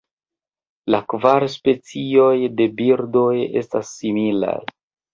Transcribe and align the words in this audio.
La 0.95 1.01
kvar 1.15 1.45
specioj 1.57 2.33
de 2.57 2.69
birdoj 2.83 3.31
estas 3.65 3.97
similaj. 4.03 4.61